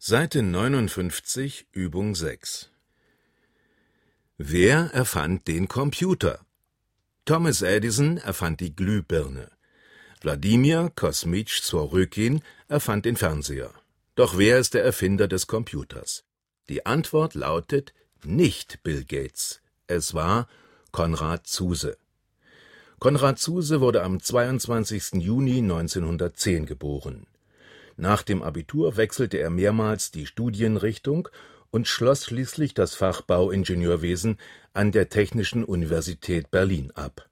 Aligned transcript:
Seite 0.00 0.44
59, 0.44 1.66
Übung 1.72 2.14
6 2.14 2.70
Wer 4.36 4.92
erfand 4.92 5.48
den 5.48 5.66
Computer? 5.66 6.46
Thomas 7.24 7.62
Edison 7.62 8.18
erfand 8.18 8.60
die 8.60 8.76
Glühbirne. 8.76 9.50
Wladimir 10.20 10.92
Kosmitsch 10.94 11.62
Zworykin 11.62 12.42
erfand 12.68 13.06
den 13.06 13.16
Fernseher. 13.16 13.72
Doch 14.14 14.38
wer 14.38 14.60
ist 14.60 14.74
der 14.74 14.84
Erfinder 14.84 15.26
des 15.26 15.48
Computers? 15.48 16.22
Die 16.68 16.86
Antwort 16.86 17.34
lautet 17.34 17.92
nicht 18.22 18.84
Bill 18.84 19.04
Gates. 19.04 19.60
Es 19.88 20.14
war 20.14 20.46
Konrad 20.92 21.48
Zuse. 21.48 21.98
Konrad 23.00 23.40
Zuse 23.40 23.80
wurde 23.80 24.04
am 24.04 24.20
22. 24.20 25.14
Juni 25.14 25.58
1910 25.58 26.66
geboren. 26.66 27.26
Nach 28.00 28.22
dem 28.22 28.44
Abitur 28.44 28.96
wechselte 28.96 29.38
er 29.38 29.50
mehrmals 29.50 30.12
die 30.12 30.24
Studienrichtung 30.24 31.28
und 31.72 31.88
schloss 31.88 32.24
schließlich 32.24 32.72
das 32.72 32.94
Fach 32.94 33.22
Bauingenieurwesen 33.22 34.38
an 34.72 34.92
der 34.92 35.08
Technischen 35.08 35.64
Universität 35.64 36.52
Berlin 36.52 36.92
ab. 36.92 37.28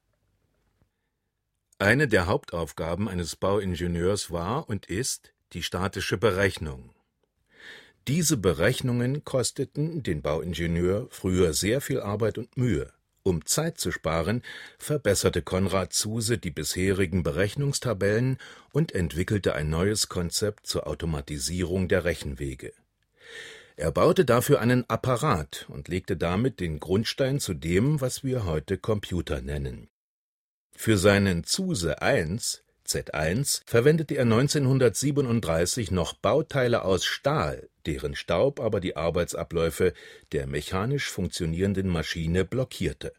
Eine 1.79 2.09
der 2.09 2.27
Hauptaufgaben 2.27 3.07
eines 3.07 3.37
Bauingenieurs 3.37 4.29
war 4.29 4.67
und 4.67 4.87
ist 4.87 5.33
die 5.53 5.63
statische 5.63 6.17
Berechnung. 6.17 6.93
Diese 8.09 8.35
Berechnungen 8.35 9.23
kosteten 9.23 10.03
den 10.03 10.21
Bauingenieur 10.21 11.07
früher 11.11 11.53
sehr 11.53 11.79
viel 11.79 12.01
Arbeit 12.01 12.37
und 12.37 12.57
Mühe. 12.57 12.91
Um 13.27 13.45
Zeit 13.45 13.77
zu 13.77 13.91
sparen, 13.91 14.41
verbesserte 14.79 15.41
Konrad 15.41 15.91
Zuse 15.91 16.37
die 16.37 16.49
bisherigen 16.49 17.23
Berechnungstabellen 17.23 18.37
und 18.71 18.95
entwickelte 18.95 19.53
ein 19.53 19.69
neues 19.69 20.07
Konzept 20.07 20.65
zur 20.65 20.87
Automatisierung 20.87 21.89
der 21.89 22.05
Rechenwege. 22.05 22.71
Er 23.75 23.91
baute 23.91 24.23
dafür 24.23 24.61
einen 24.61 24.89
Apparat 24.89 25.65
und 25.67 25.89
legte 25.89 26.15
damit 26.15 26.61
den 26.61 26.79
Grundstein 26.79 27.41
zu 27.41 27.53
dem, 27.53 27.99
was 27.99 28.23
wir 28.23 28.45
heute 28.45 28.77
Computer 28.77 29.41
nennen. 29.41 29.89
Für 30.71 30.97
seinen 30.97 31.43
Zuse 31.43 32.01
1 32.01 32.63
Z1 32.87 33.63
verwendete 33.65 34.15
er 34.15 34.23
1937 34.23 35.91
noch 35.91 36.13
Bauteile 36.13 36.85
aus 36.85 37.03
Stahl, 37.03 37.67
deren 37.87 38.15
Staub 38.15 38.59
aber 38.59 38.79
die 38.79 38.95
Arbeitsabläufe 38.95 39.93
der 40.31 40.45
mechanisch 40.45 41.09
funktionierenden 41.09 41.87
Maschine 41.87 42.45
blockierte. 42.45 43.13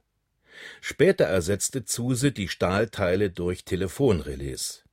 Später 0.80 1.24
ersetzte 1.24 1.84
Zuse 1.84 2.32
die 2.32 2.48
Stahlteile 2.48 3.30
durch 3.30 3.64
Telefonrelais. 3.64 4.84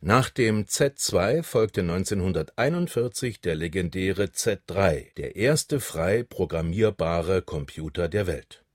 Nach 0.00 0.30
dem 0.30 0.64
Z2 0.64 1.42
folgte 1.42 1.82
1941 1.82 3.40
der 3.40 3.54
legendäre 3.56 4.24
Z3, 4.24 5.14
der 5.16 5.36
erste 5.36 5.80
frei 5.80 6.22
programmierbare 6.22 7.42
Computer 7.42 8.08
der 8.08 8.26
Welt 8.26 8.65